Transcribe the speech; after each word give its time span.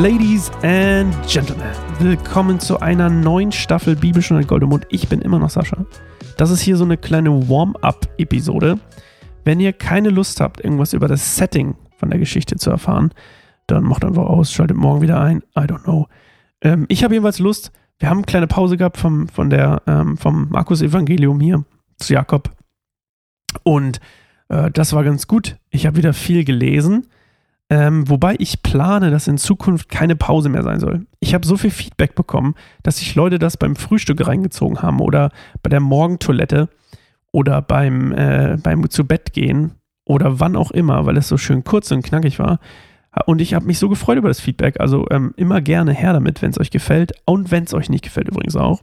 Ladies 0.00 0.50
and 0.62 1.14
Gentlemen, 1.28 1.62
willkommen 1.98 2.58
zu 2.58 2.80
einer 2.80 3.10
neuen 3.10 3.52
Staffel 3.52 3.96
Bibelstunde 3.96 4.46
Goldemund. 4.46 4.86
Ich 4.88 5.10
bin 5.10 5.20
immer 5.20 5.38
noch 5.38 5.50
Sascha. 5.50 5.84
Das 6.38 6.50
ist 6.50 6.62
hier 6.62 6.78
so 6.78 6.84
eine 6.84 6.96
kleine 6.96 7.50
Warm-up-Episode. 7.50 8.80
Wenn 9.44 9.60
ihr 9.60 9.74
keine 9.74 10.08
Lust 10.08 10.40
habt, 10.40 10.64
irgendwas 10.64 10.94
über 10.94 11.06
das 11.06 11.36
Setting 11.36 11.74
von 11.98 12.08
der 12.08 12.18
Geschichte 12.18 12.56
zu 12.56 12.70
erfahren, 12.70 13.12
dann 13.66 13.84
macht 13.84 14.02
einfach 14.02 14.24
aus, 14.24 14.50
schaltet 14.50 14.78
morgen 14.78 15.02
wieder 15.02 15.20
ein. 15.20 15.42
I 15.54 15.64
don't 15.64 15.82
know. 15.82 16.08
Ähm, 16.62 16.86
ich 16.88 17.04
habe 17.04 17.12
jedenfalls 17.12 17.38
Lust. 17.38 17.70
Wir 17.98 18.08
haben 18.08 18.20
eine 18.20 18.26
kleine 18.26 18.46
Pause 18.46 18.78
gehabt 18.78 18.96
vom, 18.96 19.28
von 19.28 19.50
der, 19.50 19.82
ähm, 19.86 20.16
vom 20.16 20.48
Markus-Evangelium 20.48 21.40
hier 21.40 21.62
zu 21.98 22.14
Jakob. 22.14 22.50
Und 23.64 24.00
äh, 24.48 24.70
das 24.70 24.94
war 24.94 25.04
ganz 25.04 25.26
gut. 25.26 25.58
Ich 25.68 25.84
habe 25.84 25.98
wieder 25.98 26.14
viel 26.14 26.44
gelesen. 26.44 27.06
Ähm, 27.72 28.08
wobei 28.08 28.34
ich 28.40 28.64
plane, 28.64 29.12
dass 29.12 29.28
in 29.28 29.38
Zukunft 29.38 29.88
keine 29.88 30.16
Pause 30.16 30.48
mehr 30.48 30.64
sein 30.64 30.80
soll. 30.80 31.06
Ich 31.20 31.34
habe 31.34 31.46
so 31.46 31.56
viel 31.56 31.70
Feedback 31.70 32.16
bekommen, 32.16 32.56
dass 32.82 32.98
sich 32.98 33.14
Leute 33.14 33.38
das 33.38 33.56
beim 33.56 33.76
Frühstück 33.76 34.26
reingezogen 34.26 34.82
haben 34.82 35.00
oder 35.00 35.30
bei 35.62 35.70
der 35.70 35.78
Morgentoilette 35.78 36.68
oder 37.30 37.62
beim, 37.62 38.10
äh, 38.10 38.56
beim 38.60 38.90
zu 38.90 39.06
Bett 39.06 39.32
gehen 39.32 39.76
oder 40.04 40.40
wann 40.40 40.56
auch 40.56 40.72
immer, 40.72 41.06
weil 41.06 41.16
es 41.16 41.28
so 41.28 41.36
schön 41.36 41.62
kurz 41.62 41.92
und 41.92 42.02
knackig 42.02 42.40
war. 42.40 42.58
Und 43.26 43.40
ich 43.40 43.54
habe 43.54 43.66
mich 43.66 43.78
so 43.78 43.88
gefreut 43.88 44.18
über 44.18 44.28
das 44.28 44.40
Feedback. 44.40 44.80
Also 44.80 45.06
ähm, 45.10 45.32
immer 45.36 45.60
gerne 45.60 45.92
her 45.92 46.12
damit, 46.12 46.42
wenn 46.42 46.50
es 46.50 46.58
euch 46.58 46.72
gefällt 46.72 47.12
und 47.24 47.52
wenn 47.52 47.64
es 47.64 47.74
euch 47.74 47.88
nicht 47.88 48.02
gefällt 48.02 48.28
übrigens 48.28 48.56
auch. 48.56 48.82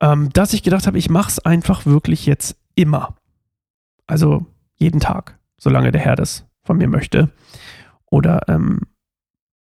Ähm, 0.00 0.30
dass 0.32 0.54
ich 0.54 0.62
gedacht 0.62 0.86
habe, 0.86 0.96
ich 0.96 1.10
mache 1.10 1.28
es 1.28 1.38
einfach 1.40 1.84
wirklich 1.84 2.24
jetzt 2.24 2.56
immer. 2.74 3.16
Also 4.06 4.46
jeden 4.76 5.00
Tag, 5.00 5.38
solange 5.58 5.92
der 5.92 6.00
Herr 6.00 6.16
das 6.16 6.46
von 6.62 6.78
mir 6.78 6.88
möchte. 6.88 7.30
Oder 8.10 8.48
ähm, 8.48 8.80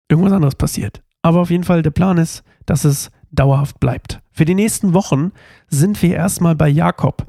irgendwas 0.08 0.34
anderes 0.34 0.56
passiert. 0.56 1.02
Aber 1.22 1.42
auf 1.42 1.50
jeden 1.50 1.64
Fall, 1.64 1.82
der 1.82 1.92
Plan 1.92 2.18
ist, 2.18 2.44
dass 2.66 2.86
es 2.86 3.12
dauerhaft 3.32 3.80
bleibt. 3.80 4.22
Für 4.32 4.46
die 4.46 4.56
nächsten 4.56 4.94
Wochen 4.94 5.32
sind 5.68 6.02
wir 6.02 6.16
erstmal 6.16 6.56
bei 6.56 6.70
Jakob. 6.70 7.26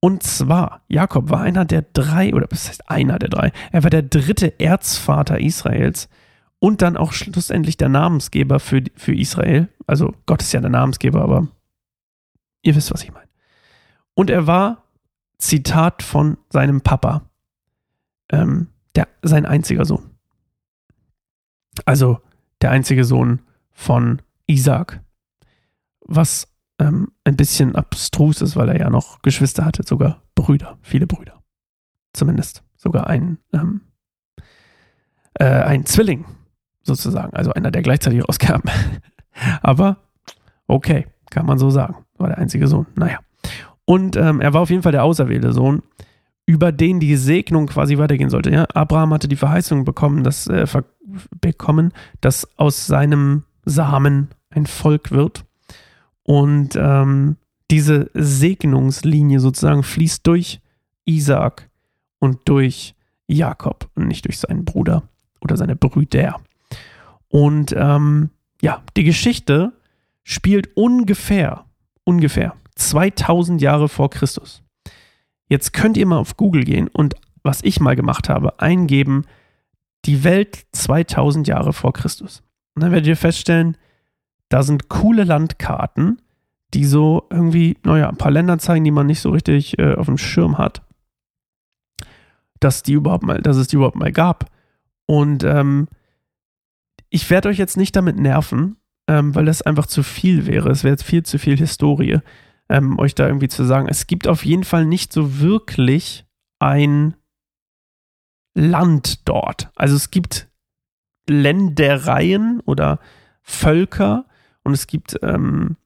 Und 0.00 0.22
zwar, 0.22 0.82
Jakob 0.88 1.30
war 1.30 1.40
einer 1.40 1.64
der 1.64 1.82
drei, 1.82 2.34
oder 2.34 2.46
was 2.50 2.68
heißt 2.68 2.90
einer 2.90 3.18
der 3.18 3.30
drei? 3.30 3.52
Er 3.72 3.82
war 3.82 3.90
der 3.90 4.02
dritte 4.02 4.60
Erzvater 4.60 5.40
Israels 5.40 6.08
und 6.58 6.82
dann 6.82 6.96
auch 6.96 7.12
schlussendlich 7.12 7.78
der 7.78 7.88
Namensgeber 7.88 8.60
für, 8.60 8.82
für 8.96 9.14
Israel. 9.14 9.68
Also 9.86 10.14
Gott 10.26 10.42
ist 10.42 10.52
ja 10.52 10.60
der 10.60 10.70
Namensgeber, 10.70 11.22
aber 11.22 11.48
ihr 12.62 12.76
wisst, 12.76 12.92
was 12.92 13.02
ich 13.02 13.12
meine. 13.12 13.28
Und 14.14 14.28
er 14.30 14.46
war, 14.46 14.84
Zitat 15.38 16.02
von 16.02 16.36
seinem 16.50 16.82
Papa, 16.82 17.22
ähm, 18.30 18.68
der, 18.94 19.08
sein 19.22 19.46
einziger 19.46 19.84
Sohn. 19.84 20.10
Also 21.84 22.20
der 22.60 22.70
einzige 22.70 23.04
Sohn 23.04 23.40
von 23.72 24.22
Isaac. 24.46 25.00
Was 26.00 26.48
ähm, 26.78 27.08
ein 27.24 27.36
bisschen 27.36 27.76
abstrus 27.76 28.40
ist, 28.40 28.56
weil 28.56 28.68
er 28.68 28.78
ja 28.78 28.90
noch 28.90 29.22
Geschwister 29.22 29.64
hatte, 29.64 29.82
sogar 29.84 30.22
Brüder, 30.34 30.78
viele 30.82 31.06
Brüder. 31.06 31.42
Zumindest 32.12 32.62
sogar 32.76 33.06
ein, 33.06 33.38
ähm, 33.52 33.80
äh, 35.34 35.44
ein 35.44 35.86
Zwilling, 35.86 36.26
sozusagen, 36.82 37.34
also 37.34 37.52
einer, 37.52 37.70
der 37.70 37.82
gleichzeitig 37.82 38.22
rauskam. 38.28 38.62
Aber 39.62 39.98
okay, 40.66 41.06
kann 41.30 41.46
man 41.46 41.58
so 41.58 41.70
sagen. 41.70 42.04
War 42.18 42.28
der 42.28 42.38
einzige 42.38 42.68
Sohn. 42.68 42.86
Naja. 42.94 43.18
Und 43.84 44.16
ähm, 44.16 44.40
er 44.40 44.52
war 44.54 44.62
auf 44.62 44.70
jeden 44.70 44.82
Fall 44.82 44.92
der 44.92 45.04
auserwählte 45.04 45.52
Sohn 45.52 45.82
über 46.46 46.72
den 46.72 47.00
die 47.00 47.16
Segnung 47.16 47.66
quasi 47.66 47.98
weitergehen 47.98 48.30
sollte. 48.30 48.50
Ja? 48.50 48.66
Abraham 48.74 49.14
hatte 49.14 49.28
die 49.28 49.36
Verheißung 49.36 49.84
bekommen, 49.84 50.24
dass, 50.24 50.46
äh, 50.46 50.66
bekommen, 51.40 51.92
dass 52.20 52.48
aus 52.58 52.86
seinem 52.86 53.44
Samen 53.64 54.28
ein 54.50 54.66
Volk 54.66 55.10
wird. 55.10 55.44
Und 56.22 56.76
ähm, 56.76 57.36
diese 57.70 58.10
Segnungslinie 58.14 59.40
sozusagen 59.40 59.82
fließt 59.82 60.26
durch 60.26 60.60
Isaac 61.06 61.70
und 62.18 62.40
durch 62.46 62.94
Jakob 63.26 63.88
und 63.94 64.08
nicht 64.08 64.26
durch 64.26 64.38
seinen 64.38 64.64
Bruder 64.64 65.04
oder 65.40 65.56
seine 65.56 65.76
Brüder. 65.76 66.40
Und 67.28 67.74
ähm, 67.76 68.30
ja, 68.60 68.82
die 68.96 69.04
Geschichte 69.04 69.72
spielt 70.22 70.76
ungefähr, 70.76 71.64
ungefähr 72.04 72.54
2000 72.76 73.60
Jahre 73.60 73.88
vor 73.88 74.10
Christus. 74.10 74.63
Jetzt 75.48 75.72
könnt 75.72 75.96
ihr 75.96 76.06
mal 76.06 76.18
auf 76.18 76.36
Google 76.36 76.64
gehen 76.64 76.88
und 76.88 77.14
was 77.42 77.62
ich 77.62 77.80
mal 77.80 77.96
gemacht 77.96 78.28
habe, 78.28 78.60
eingeben, 78.60 79.26
die 80.06 80.24
Welt 80.24 80.66
2000 80.72 81.46
Jahre 81.46 81.72
vor 81.72 81.92
Christus. 81.92 82.42
Und 82.74 82.82
dann 82.82 82.90
werdet 82.90 83.06
ihr 83.06 83.16
feststellen, 83.16 83.76
da 84.48 84.62
sind 84.62 84.88
coole 84.88 85.24
Landkarten, 85.24 86.20
die 86.72 86.84
so 86.84 87.26
irgendwie, 87.30 87.76
naja, 87.84 88.08
ein 88.08 88.16
paar 88.16 88.30
Länder 88.30 88.58
zeigen, 88.58 88.84
die 88.84 88.90
man 88.90 89.06
nicht 89.06 89.20
so 89.20 89.30
richtig 89.30 89.78
äh, 89.78 89.94
auf 89.94 90.06
dem 90.06 90.18
Schirm 90.18 90.58
hat. 90.58 90.82
Dass 92.60 92.82
die 92.82 92.94
überhaupt 92.94 93.24
mal, 93.24 93.40
dass 93.40 93.56
es 93.56 93.68
die 93.68 93.76
überhaupt 93.76 93.96
mal 93.96 94.12
gab. 94.12 94.50
Und 95.06 95.44
ähm, 95.44 95.88
ich 97.10 97.28
werde 97.30 97.48
euch 97.48 97.58
jetzt 97.58 97.76
nicht 97.76 97.94
damit 97.94 98.18
nerven, 98.18 98.76
ähm, 99.06 99.34
weil 99.34 99.44
das 99.44 99.62
einfach 99.62 99.86
zu 99.86 100.02
viel 100.02 100.46
wäre. 100.46 100.70
Es 100.70 100.82
wäre 100.82 100.92
jetzt 100.92 101.04
viel 101.04 101.22
zu 101.22 101.38
viel 101.38 101.56
Historie 101.56 102.18
ähm, 102.68 102.98
euch 102.98 103.14
da 103.14 103.26
irgendwie 103.26 103.48
zu 103.48 103.64
sagen. 103.64 103.88
Es 103.88 104.06
gibt 104.06 104.26
auf 104.26 104.44
jeden 104.44 104.64
Fall 104.64 104.86
nicht 104.86 105.12
so 105.12 105.40
wirklich 105.40 106.26
ein 106.58 107.14
Land 108.54 109.28
dort. 109.28 109.70
Also 109.74 109.96
es 109.96 110.10
gibt 110.10 110.48
Ländereien 111.28 112.60
oder 112.64 113.00
Völker 113.42 114.26
und 114.62 114.72
es 114.72 114.86
gibt 114.86 115.18
ähm, 115.22 115.76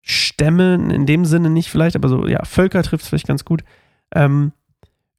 Stämme, 0.00 0.74
in 0.74 1.06
dem 1.06 1.24
Sinne 1.24 1.50
nicht 1.50 1.70
vielleicht, 1.70 1.96
aber 1.96 2.08
so, 2.08 2.26
ja, 2.26 2.44
Völker 2.44 2.82
trifft 2.82 3.04
es 3.04 3.08
vielleicht 3.08 3.28
ganz 3.28 3.44
gut, 3.44 3.62
ähm, 4.14 4.52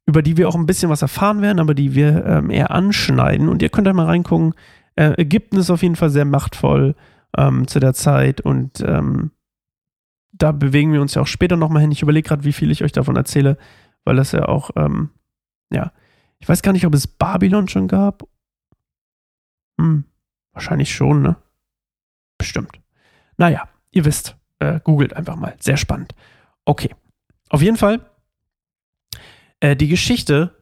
über 0.06 0.22
die 0.22 0.36
wir 0.36 0.48
auch 0.48 0.56
ein 0.56 0.66
bisschen 0.66 0.90
was 0.90 1.02
erfahren 1.02 1.42
werden, 1.42 1.60
aber 1.60 1.74
die 1.74 1.94
wir 1.94 2.26
ähm, 2.26 2.50
eher 2.50 2.72
anschneiden. 2.72 3.48
Und 3.48 3.62
ihr 3.62 3.68
könnt 3.68 3.86
da 3.86 3.92
mal 3.92 4.06
reingucken. 4.06 4.54
Äh, 4.96 5.12
Ägypten 5.20 5.56
ist 5.58 5.70
auf 5.70 5.82
jeden 5.82 5.96
Fall 5.96 6.10
sehr 6.10 6.24
machtvoll 6.24 6.96
ähm, 7.38 7.68
zu 7.68 7.78
der 7.78 7.94
Zeit 7.94 8.40
und 8.40 8.80
ähm, 8.80 9.30
da 10.40 10.52
bewegen 10.52 10.92
wir 10.92 11.00
uns 11.00 11.14
ja 11.14 11.22
auch 11.22 11.26
später 11.26 11.56
nochmal 11.56 11.82
hin. 11.82 11.92
Ich 11.92 12.02
überlege 12.02 12.28
gerade, 12.28 12.44
wie 12.44 12.52
viel 12.52 12.70
ich 12.70 12.82
euch 12.82 12.92
davon 12.92 13.16
erzähle, 13.16 13.58
weil 14.04 14.16
das 14.16 14.32
ja 14.32 14.46
auch, 14.46 14.70
ähm, 14.76 15.10
ja, 15.70 15.92
ich 16.38 16.48
weiß 16.48 16.62
gar 16.62 16.72
nicht, 16.72 16.86
ob 16.86 16.94
es 16.94 17.06
Babylon 17.06 17.68
schon 17.68 17.88
gab. 17.88 18.26
Hm, 19.78 20.04
wahrscheinlich 20.52 20.94
schon, 20.94 21.22
ne? 21.22 21.36
Bestimmt. 22.38 22.80
Naja, 23.36 23.68
ihr 23.90 24.04
wisst, 24.06 24.36
äh, 24.60 24.80
googelt 24.82 25.14
einfach 25.14 25.36
mal. 25.36 25.54
Sehr 25.60 25.76
spannend. 25.76 26.14
Okay. 26.64 26.94
Auf 27.50 27.60
jeden 27.60 27.76
Fall, 27.76 28.00
äh, 29.60 29.76
die 29.76 29.88
Geschichte, 29.88 30.56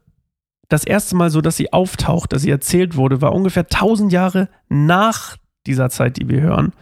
das 0.68 0.84
erste 0.84 1.14
Mal 1.14 1.30
so, 1.30 1.40
dass 1.40 1.56
sie 1.56 1.72
auftaucht, 1.72 2.32
dass 2.32 2.42
sie 2.42 2.50
erzählt 2.50 2.96
wurde, 2.96 3.22
war 3.22 3.32
ungefähr 3.32 3.64
1000 3.64 4.12
Jahre 4.12 4.48
nach 4.68 5.36
dieser 5.66 5.88
Zeit, 5.90 6.16
die 6.16 6.28
wir 6.28 6.40
hören. 6.40 6.72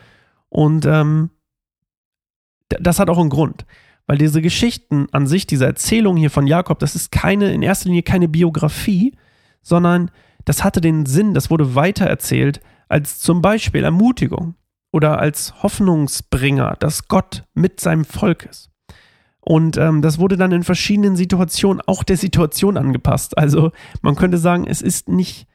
Und 0.48 0.86
ähm, 0.86 1.30
das 2.68 2.98
hat 2.98 3.10
auch 3.10 3.18
einen 3.18 3.30
Grund. 3.30 3.64
Weil 4.06 4.18
diese 4.18 4.40
Geschichten 4.40 5.08
an 5.12 5.26
sich, 5.26 5.46
diese 5.46 5.66
Erzählung 5.66 6.16
hier 6.16 6.30
von 6.30 6.46
Jakob, 6.46 6.78
das 6.78 6.94
ist 6.94 7.10
keine, 7.10 7.52
in 7.52 7.62
erster 7.62 7.88
Linie 7.88 8.02
keine 8.02 8.28
Biografie, 8.28 9.16
sondern 9.62 10.10
das 10.44 10.62
hatte 10.62 10.80
den 10.80 11.06
Sinn, 11.06 11.34
das 11.34 11.50
wurde 11.50 11.74
weitererzählt 11.74 12.60
als 12.88 13.18
zum 13.18 13.42
Beispiel 13.42 13.82
Ermutigung 13.82 14.54
oder 14.92 15.18
als 15.18 15.62
Hoffnungsbringer, 15.62 16.76
dass 16.78 17.08
Gott 17.08 17.44
mit 17.54 17.80
seinem 17.80 18.04
Volk 18.04 18.44
ist. 18.44 18.70
Und 19.40 19.76
ähm, 19.76 20.02
das 20.02 20.18
wurde 20.18 20.36
dann 20.36 20.52
in 20.52 20.64
verschiedenen 20.64 21.16
Situationen 21.16 21.80
auch 21.86 22.02
der 22.02 22.16
Situation 22.16 22.76
angepasst. 22.76 23.36
Also 23.38 23.72
man 24.02 24.16
könnte 24.16 24.38
sagen, 24.38 24.66
es 24.66 24.82
ist 24.82 25.08
nicht 25.08 25.46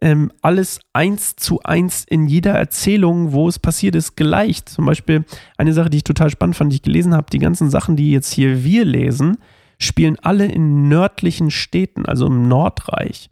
ähm, 0.00 0.32
alles 0.42 0.80
eins 0.92 1.36
zu 1.36 1.60
eins 1.62 2.04
in 2.08 2.26
jeder 2.26 2.52
Erzählung, 2.52 3.32
wo 3.32 3.48
es 3.48 3.58
passiert 3.58 3.94
ist, 3.94 4.16
gleicht. 4.16 4.68
Zum 4.68 4.86
Beispiel 4.86 5.24
eine 5.58 5.72
Sache, 5.72 5.90
die 5.90 5.98
ich 5.98 6.04
total 6.04 6.30
spannend 6.30 6.56
fand, 6.56 6.72
die 6.72 6.76
ich 6.76 6.82
gelesen 6.82 7.14
habe, 7.14 7.26
die 7.30 7.38
ganzen 7.38 7.70
Sachen, 7.70 7.96
die 7.96 8.10
jetzt 8.10 8.32
hier 8.32 8.64
wir 8.64 8.84
lesen, 8.84 9.38
spielen 9.78 10.18
alle 10.22 10.46
in 10.46 10.88
nördlichen 10.88 11.50
Städten, 11.50 12.06
also 12.06 12.26
im 12.26 12.48
Nordreich. 12.48 13.30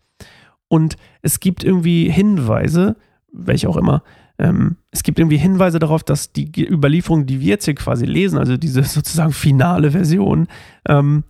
Und 0.68 0.96
es 1.22 1.40
gibt 1.40 1.64
irgendwie 1.64 2.10
Hinweise, 2.10 2.96
welche 3.32 3.68
auch 3.68 3.76
immer, 3.76 4.02
ähm, 4.38 4.76
es 4.90 5.02
gibt 5.02 5.18
irgendwie 5.18 5.36
Hinweise 5.36 5.78
darauf, 5.78 6.04
dass 6.04 6.32
die 6.32 6.50
Überlieferung, 6.56 7.26
die 7.26 7.40
wir 7.40 7.48
jetzt 7.48 7.64
hier 7.64 7.74
quasi 7.74 8.06
lesen, 8.06 8.38
also 8.38 8.56
diese 8.56 8.82
sozusagen 8.84 9.32
finale 9.32 9.90
Version, 9.90 10.48
ähm, 10.86 11.24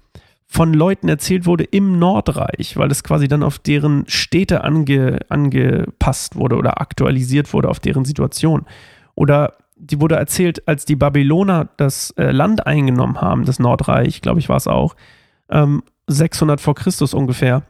von 0.50 0.72
Leuten 0.72 1.08
erzählt 1.08 1.44
wurde 1.44 1.64
im 1.64 1.98
Nordreich, 1.98 2.76
weil 2.78 2.90
es 2.90 3.04
quasi 3.04 3.28
dann 3.28 3.42
auf 3.42 3.58
deren 3.58 4.04
Städte 4.08 4.64
ange, 4.64 5.20
angepasst 5.28 6.36
wurde 6.36 6.56
oder 6.56 6.80
aktualisiert 6.80 7.52
wurde 7.52 7.68
auf 7.68 7.80
deren 7.80 8.06
Situation. 8.06 8.64
Oder 9.14 9.54
die 9.76 10.00
wurde 10.00 10.16
erzählt, 10.16 10.66
als 10.66 10.86
die 10.86 10.96
Babyloner 10.96 11.68
das 11.76 12.12
äh, 12.12 12.30
Land 12.30 12.66
eingenommen 12.66 13.20
haben, 13.20 13.44
das 13.44 13.58
Nordreich, 13.58 14.22
glaube 14.22 14.40
ich, 14.40 14.48
war 14.48 14.56
es 14.56 14.66
auch, 14.66 14.96
ähm, 15.50 15.82
600 16.06 16.60
vor 16.60 16.74
Christus 16.74 17.12
ungefähr, 17.12 17.62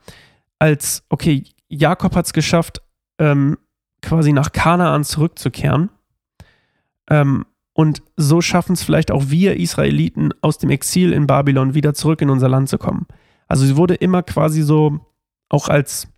als, 0.60 1.04
okay, 1.08 1.44
Jakob 1.68 2.14
hat 2.14 2.26
es 2.26 2.32
geschafft, 2.32 2.80
ähm, 3.18 3.58
quasi 4.02 4.32
nach 4.32 4.52
Kanaan 4.52 5.02
zurückzukehren. 5.02 5.90
Ähm, 7.10 7.44
und 7.78 8.02
so 8.16 8.40
schaffen 8.40 8.72
es 8.72 8.82
vielleicht 8.82 9.12
auch 9.12 9.26
wir 9.28 9.56
Israeliten 9.56 10.30
aus 10.42 10.58
dem 10.58 10.68
Exil 10.68 11.12
in 11.12 11.28
Babylon 11.28 11.74
wieder 11.74 11.94
zurück 11.94 12.20
in 12.20 12.28
unser 12.28 12.48
Land 12.48 12.68
zu 12.68 12.76
kommen. 12.76 13.06
Also 13.46 13.64
sie 13.64 13.76
wurde 13.76 13.94
immer 13.94 14.24
quasi 14.24 14.62
so 14.62 14.98
auch 15.48 15.68
als 15.68 16.08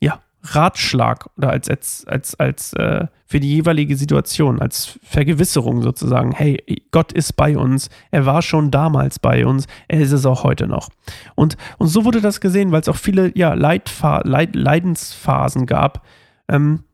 ja, 0.00 0.20
Ratschlag 0.42 1.28
oder 1.36 1.50
als, 1.50 1.68
als, 1.68 2.06
als, 2.06 2.34
als 2.40 2.72
äh, 2.72 3.08
für 3.26 3.40
die 3.40 3.54
jeweilige 3.56 3.94
Situation, 3.94 4.58
als 4.58 4.98
Vergewisserung 5.02 5.82
sozusagen, 5.82 6.32
hey, 6.32 6.64
Gott 6.92 7.12
ist 7.12 7.34
bei 7.34 7.58
uns, 7.58 7.90
er 8.10 8.24
war 8.24 8.40
schon 8.40 8.70
damals 8.70 9.18
bei 9.18 9.44
uns, 9.44 9.66
er 9.88 10.00
ist 10.00 10.12
es 10.12 10.24
auch 10.24 10.44
heute 10.44 10.66
noch. 10.66 10.88
Und, 11.34 11.58
und 11.76 11.88
so 11.88 12.06
wurde 12.06 12.22
das 12.22 12.40
gesehen, 12.40 12.72
weil 12.72 12.80
es 12.80 12.88
auch 12.88 12.96
viele 12.96 13.36
ja, 13.36 13.52
Leidfa 13.52 14.22
Leid 14.24 14.56
Leidensphasen 14.56 15.66
gab. 15.66 16.06
Ähm, 16.48 16.84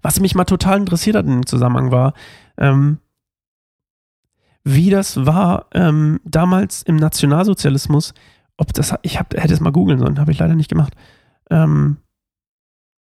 was 0.00 0.20
mich 0.20 0.36
mal 0.36 0.44
total 0.44 0.78
interessiert 0.78 1.16
hat 1.16 1.26
in 1.26 1.32
dem 1.32 1.46
Zusammenhang 1.46 1.90
war, 1.90 2.14
ähm, 2.56 2.98
wie 4.64 4.90
das 4.90 5.26
war 5.26 5.66
ähm, 5.72 6.20
damals 6.24 6.82
im 6.82 6.96
Nationalsozialismus. 6.96 8.14
Ob 8.56 8.72
das, 8.72 8.94
ich 9.02 9.18
hab, 9.18 9.34
hätte 9.34 9.54
es 9.54 9.60
mal 9.60 9.72
googeln 9.72 9.98
sollen, 9.98 10.20
habe 10.20 10.32
ich 10.32 10.38
leider 10.38 10.54
nicht 10.54 10.70
gemacht. 10.70 10.94
Ähm, 11.50 11.96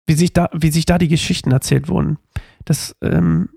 wie, 0.05 0.13
sich 0.13 0.33
da, 0.33 0.49
wie 0.53 0.71
sich 0.71 0.85
da 0.85 0.97
die 0.97 1.07
Geschichten 1.07 1.51
erzählt 1.51 1.87
wurden. 1.87 2.17
Das, 2.65 2.95
ähm, 3.01 3.49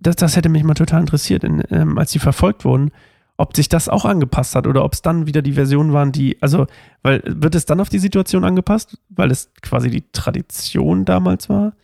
das, 0.00 0.16
das 0.16 0.36
hätte 0.36 0.48
mich 0.48 0.64
mal 0.64 0.74
total 0.74 1.00
interessiert, 1.00 1.44
in, 1.44 1.62
ähm, 1.70 1.98
als 1.98 2.12
sie 2.12 2.18
verfolgt 2.18 2.64
wurden, 2.64 2.90
ob 3.36 3.54
sich 3.54 3.68
das 3.68 3.88
auch 3.88 4.04
angepasst 4.04 4.56
hat 4.56 4.66
oder 4.66 4.84
ob 4.84 4.94
es 4.94 5.02
dann 5.02 5.26
wieder 5.26 5.42
die 5.42 5.52
Versionen 5.52 5.92
waren, 5.92 6.10
die, 6.10 6.36
also, 6.42 6.66
weil 7.02 7.22
wird 7.24 7.54
es 7.54 7.66
dann 7.66 7.80
auf 7.80 7.88
die 7.88 8.00
Situation 8.00 8.44
angepasst, 8.44 8.98
weil 9.10 9.30
es 9.30 9.52
quasi 9.62 9.90
die 9.90 10.10
Tradition 10.10 11.04
damals 11.04 11.48
war? 11.48 11.74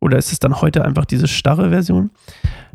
Oder 0.00 0.18
ist 0.18 0.32
es 0.32 0.40
dann 0.40 0.60
heute 0.60 0.84
einfach 0.84 1.04
diese 1.04 1.28
starre 1.28 1.70
Version? 1.70 2.10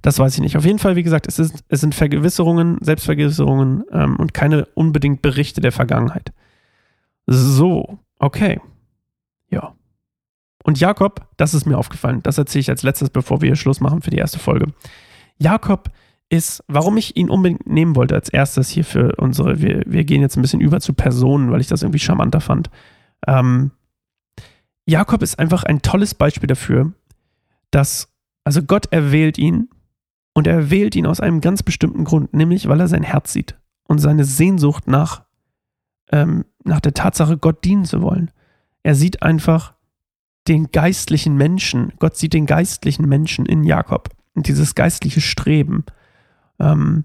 Das 0.01 0.19
weiß 0.19 0.35
ich 0.35 0.41
nicht. 0.41 0.57
Auf 0.57 0.65
jeden 0.65 0.79
Fall, 0.79 0.95
wie 0.95 1.03
gesagt, 1.03 1.27
es, 1.27 1.39
ist, 1.39 1.63
es 1.67 1.81
sind 1.81 1.93
Vergewisserungen, 1.95 2.77
Selbstvergewisserungen 2.81 3.83
ähm, 3.91 4.15
und 4.15 4.33
keine 4.33 4.65
unbedingt 4.73 5.21
Berichte 5.21 5.61
der 5.61 5.71
Vergangenheit. 5.71 6.31
So, 7.27 7.99
okay. 8.17 8.61
Ja. 9.49 9.73
Und 10.63 10.79
Jakob, 10.79 11.27
das 11.37 11.53
ist 11.53 11.65
mir 11.65 11.77
aufgefallen, 11.77 12.21
das 12.23 12.37
erzähle 12.37 12.61
ich 12.61 12.69
als 12.69 12.83
letztes, 12.83 13.09
bevor 13.09 13.41
wir 13.41 13.55
Schluss 13.55 13.81
machen 13.81 14.01
für 14.01 14.09
die 14.09 14.17
erste 14.17 14.39
Folge. 14.39 14.67
Jakob 15.37 15.91
ist, 16.29 16.63
warum 16.67 16.97
ich 16.97 17.17
ihn 17.17 17.29
unbedingt 17.29 17.67
nehmen 17.67 17.95
wollte 17.95 18.15
als 18.15 18.29
erstes 18.29 18.69
hier 18.69 18.85
für 18.85 19.15
unsere, 19.17 19.61
wir, 19.61 19.83
wir 19.85 20.03
gehen 20.03 20.21
jetzt 20.21 20.37
ein 20.37 20.41
bisschen 20.41 20.61
über 20.61 20.79
zu 20.79 20.93
Personen, 20.93 21.51
weil 21.51 21.61
ich 21.61 21.67
das 21.67 21.81
irgendwie 21.81 21.99
charmanter 21.99 22.39
fand. 22.39 22.69
Ähm, 23.27 23.71
Jakob 24.85 25.23
ist 25.23 25.39
einfach 25.39 25.63
ein 25.63 25.81
tolles 25.81 26.13
Beispiel 26.13 26.47
dafür, 26.47 26.93
dass, 27.71 28.09
also 28.43 28.61
Gott 28.61 28.91
erwählt 28.91 29.37
ihn 29.37 29.69
und 30.39 30.47
er 30.47 30.53
erwählt 30.53 30.95
ihn 30.95 31.05
aus 31.05 31.19
einem 31.19 31.41
ganz 31.41 31.63
bestimmten 31.63 32.05
Grund, 32.05 32.33
nämlich 32.33 32.69
weil 32.69 32.79
er 32.79 32.87
sein 32.87 33.03
Herz 33.03 33.33
sieht 33.33 33.59
und 33.89 33.99
seine 33.99 34.23
Sehnsucht 34.23 34.87
nach, 34.87 35.23
ähm, 36.13 36.45
nach 36.63 36.79
der 36.79 36.93
Tatsache, 36.93 37.37
Gott 37.37 37.65
dienen 37.65 37.83
zu 37.83 38.01
wollen. 38.01 38.31
Er 38.81 38.95
sieht 38.95 39.21
einfach 39.21 39.73
den 40.47 40.71
geistlichen 40.71 41.35
Menschen, 41.35 41.91
Gott 41.99 42.15
sieht 42.15 42.31
den 42.31 42.45
geistlichen 42.45 43.05
Menschen 43.05 43.45
in 43.47 43.65
Jakob 43.65 44.11
und 44.33 44.47
dieses 44.47 44.75
geistliche 44.75 45.19
Streben, 45.19 45.83
ähm, 46.57 47.03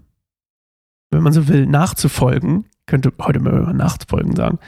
wenn 1.11 1.21
man 1.21 1.33
so 1.33 1.49
will, 1.49 1.65
nachzufolgen, 1.65 2.67
könnte 2.85 3.11
heute 3.19 3.41
mal 3.41 3.73
nachfolgen 3.73 4.33
sagen, 4.37 4.59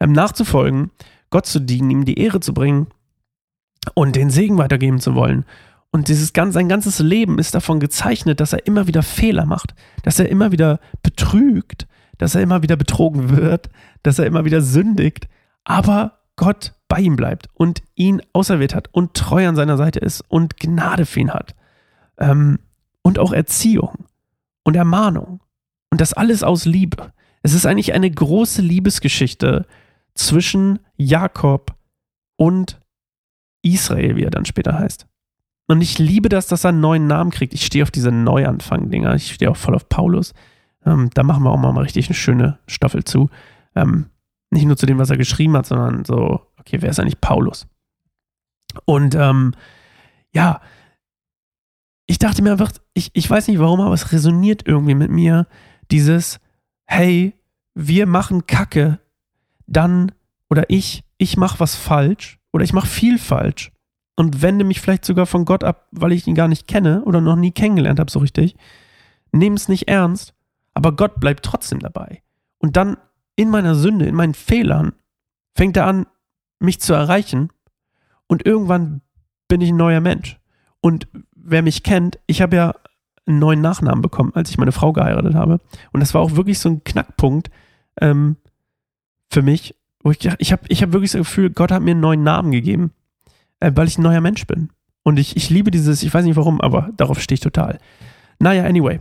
ähm, 0.00 0.10
nachzufolgen, 0.10 0.90
Gott 1.30 1.46
zu 1.46 1.60
dienen, 1.60 1.90
ihm 1.90 2.04
die 2.04 2.18
Ehre 2.18 2.40
zu 2.40 2.52
bringen 2.52 2.88
und 3.94 4.16
den 4.16 4.30
Segen 4.30 4.58
weitergeben 4.58 4.98
zu 4.98 5.14
wollen. 5.14 5.44
Und 5.90 6.08
dieses 6.08 6.32
ganz, 6.32 6.54
sein 6.54 6.68
ganzes 6.68 6.98
Leben 6.98 7.38
ist 7.38 7.54
davon 7.54 7.80
gezeichnet, 7.80 8.40
dass 8.40 8.52
er 8.52 8.66
immer 8.66 8.86
wieder 8.86 9.02
Fehler 9.02 9.46
macht, 9.46 9.74
dass 10.02 10.18
er 10.18 10.28
immer 10.28 10.52
wieder 10.52 10.80
betrügt, 11.02 11.86
dass 12.18 12.34
er 12.34 12.42
immer 12.42 12.62
wieder 12.62 12.76
betrogen 12.76 13.36
wird, 13.36 13.70
dass 14.02 14.18
er 14.18 14.26
immer 14.26 14.44
wieder 14.44 14.60
sündigt, 14.60 15.28
aber 15.64 16.18
Gott 16.36 16.74
bei 16.88 17.00
ihm 17.00 17.16
bleibt 17.16 17.48
und 17.54 17.82
ihn 17.94 18.22
auserwählt 18.32 18.74
hat 18.74 18.88
und 18.92 19.14
treu 19.14 19.48
an 19.48 19.56
seiner 19.56 19.76
Seite 19.76 19.98
ist 19.98 20.20
und 20.28 20.58
Gnade 20.58 21.06
für 21.06 21.20
ihn 21.20 21.32
hat. 21.32 21.54
Ähm, 22.18 22.58
und 23.02 23.18
auch 23.18 23.32
Erziehung 23.32 24.06
und 24.64 24.76
Ermahnung. 24.76 25.40
Und 25.90 26.00
das 26.00 26.12
alles 26.12 26.42
aus 26.42 26.64
Liebe. 26.64 27.12
Es 27.42 27.54
ist 27.54 27.66
eigentlich 27.66 27.94
eine 27.94 28.10
große 28.10 28.62
Liebesgeschichte 28.62 29.66
zwischen 30.14 30.80
Jakob 30.96 31.74
und 32.36 32.80
Israel, 33.62 34.16
wie 34.16 34.24
er 34.24 34.30
dann 34.30 34.44
später 34.44 34.78
heißt. 34.78 35.06
Und 35.66 35.80
ich 35.80 35.98
liebe 35.98 36.28
das, 36.28 36.46
dass 36.46 36.64
er 36.64 36.70
einen 36.70 36.80
neuen 36.80 37.06
Namen 37.06 37.30
kriegt. 37.30 37.52
Ich 37.52 37.66
stehe 37.66 37.82
auf 37.82 37.90
diese 37.90 38.12
Neuanfang-Dinger. 38.12 39.14
Ich 39.14 39.32
stehe 39.32 39.50
auch 39.50 39.56
voll 39.56 39.74
auf 39.74 39.88
Paulus. 39.88 40.32
Ähm, 40.84 41.10
da 41.12 41.24
machen 41.24 41.42
wir 41.42 41.50
auch 41.50 41.58
mal 41.58 41.76
richtig 41.78 42.06
eine 42.06 42.14
schöne 42.14 42.58
Staffel 42.68 43.04
zu. 43.04 43.28
Ähm, 43.74 44.06
nicht 44.50 44.66
nur 44.66 44.76
zu 44.76 44.86
dem, 44.86 44.98
was 44.98 45.10
er 45.10 45.16
geschrieben 45.16 45.56
hat, 45.56 45.66
sondern 45.66 46.04
so, 46.04 46.40
okay, 46.58 46.80
wer 46.80 46.90
ist 46.90 47.00
eigentlich 47.00 47.20
Paulus? 47.20 47.66
Und 48.84 49.16
ähm, 49.16 49.54
ja, 50.32 50.60
ich 52.06 52.18
dachte 52.18 52.42
mir 52.42 52.52
einfach, 52.52 52.70
ich, 52.94 53.10
ich 53.14 53.28
weiß 53.28 53.48
nicht 53.48 53.58
warum, 53.58 53.80
aber 53.80 53.94
es 53.94 54.12
resoniert 54.12 54.62
irgendwie 54.66 54.94
mit 54.94 55.10
mir, 55.10 55.48
dieses, 55.90 56.38
hey, 56.84 57.34
wir 57.74 58.06
machen 58.06 58.46
Kacke, 58.46 59.00
dann, 59.66 60.12
oder 60.48 60.70
ich, 60.70 61.02
ich 61.18 61.36
mache 61.36 61.58
was 61.58 61.74
falsch 61.74 62.38
oder 62.52 62.62
ich 62.62 62.72
mache 62.72 62.86
viel 62.86 63.18
falsch 63.18 63.72
und 64.16 64.42
wende 64.42 64.64
mich 64.64 64.80
vielleicht 64.80 65.04
sogar 65.04 65.26
von 65.26 65.44
Gott 65.44 65.62
ab, 65.62 65.86
weil 65.92 66.12
ich 66.12 66.26
ihn 66.26 66.34
gar 66.34 66.48
nicht 66.48 66.66
kenne 66.66 67.04
oder 67.04 67.20
noch 67.20 67.36
nie 67.36 67.52
kennengelernt 67.52 68.00
habe 68.00 68.10
so 68.10 68.18
richtig. 68.18 68.56
Nehme 69.30 69.56
es 69.56 69.68
nicht 69.68 69.88
ernst, 69.88 70.34
aber 70.74 70.92
Gott 70.92 71.20
bleibt 71.20 71.44
trotzdem 71.44 71.78
dabei. 71.78 72.22
Und 72.58 72.76
dann 72.76 72.96
in 73.36 73.50
meiner 73.50 73.74
Sünde, 73.74 74.06
in 74.06 74.14
meinen 74.14 74.34
Fehlern, 74.34 74.92
fängt 75.54 75.76
er 75.76 75.86
an, 75.86 76.06
mich 76.58 76.80
zu 76.80 76.94
erreichen 76.94 77.50
und 78.26 78.46
irgendwann 78.46 79.02
bin 79.48 79.60
ich 79.60 79.70
ein 79.70 79.76
neuer 79.76 80.00
Mensch. 80.00 80.40
Und 80.80 81.06
wer 81.34 81.62
mich 81.62 81.82
kennt, 81.82 82.18
ich 82.26 82.40
habe 82.40 82.56
ja 82.56 82.74
einen 83.26 83.38
neuen 83.38 83.60
Nachnamen 83.60 84.02
bekommen, 84.02 84.32
als 84.34 84.50
ich 84.50 84.58
meine 84.58 84.72
Frau 84.72 84.92
geheiratet 84.92 85.34
habe. 85.34 85.60
Und 85.92 86.00
das 86.00 86.14
war 86.14 86.22
auch 86.22 86.36
wirklich 86.36 86.58
so 86.58 86.70
ein 86.70 86.84
Knackpunkt 86.84 87.50
ähm, 88.00 88.36
für 89.30 89.42
mich, 89.42 89.74
wo 90.02 90.10
ich 90.10 90.24
ich 90.38 90.52
habe 90.52 90.62
ich 90.68 90.82
hab 90.82 90.92
wirklich 90.92 91.12
das 91.12 91.20
Gefühl, 91.20 91.50
Gott 91.50 91.72
hat 91.72 91.82
mir 91.82 91.90
einen 91.90 92.00
neuen 92.00 92.22
Namen 92.22 92.52
gegeben, 92.52 92.92
äh, 93.60 93.72
weil 93.74 93.88
ich 93.88 93.98
ein 93.98 94.02
neuer 94.02 94.20
Mensch 94.20 94.46
bin. 94.46 94.70
Und 95.02 95.18
ich, 95.18 95.36
ich 95.36 95.50
liebe 95.50 95.70
dieses, 95.70 96.02
ich 96.02 96.12
weiß 96.12 96.24
nicht 96.24 96.36
warum, 96.36 96.60
aber 96.60 96.90
darauf 96.96 97.20
stehe 97.20 97.34
ich 97.34 97.40
total. 97.40 97.78
Naja, 98.38 98.64
anyway. 98.64 99.00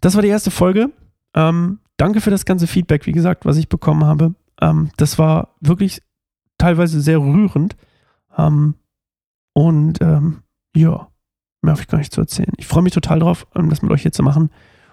Das 0.00 0.14
war 0.14 0.22
die 0.22 0.28
erste 0.28 0.50
Folge. 0.50 0.90
Ähm, 1.34 1.80
danke 1.96 2.20
für 2.20 2.30
das 2.30 2.44
ganze 2.44 2.66
Feedback, 2.66 3.06
wie 3.06 3.12
gesagt, 3.12 3.44
was 3.44 3.56
ich 3.56 3.68
bekommen 3.68 4.04
habe. 4.04 4.34
Ähm, 4.60 4.90
das 4.96 5.18
war 5.18 5.54
wirklich 5.60 6.02
teilweise 6.58 7.00
sehr 7.00 7.18
rührend. 7.18 7.76
Ähm, 8.36 8.74
und 9.52 10.00
ähm, 10.00 10.42
ja, 10.74 11.08
mehr 11.62 11.72
habe 11.72 11.82
ich 11.82 11.88
gar 11.88 11.98
nicht 11.98 12.12
zu 12.12 12.20
erzählen. 12.20 12.52
Ich 12.56 12.66
freue 12.66 12.82
mich 12.82 12.92
total 12.92 13.20
drauf, 13.20 13.46
ähm, 13.54 13.68
das 13.68 13.82
mit 13.82 13.90
euch 13.90 14.02
hier 14.02 14.12
zu 14.12 14.22
machen. 14.22 14.50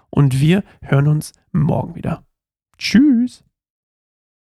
Und 0.10 0.39
wir 0.39 0.63
hören 0.81 1.08
uns 1.08 1.34
morgen 1.51 1.96
wieder. 1.96 2.24
Tschüss. 2.77 3.43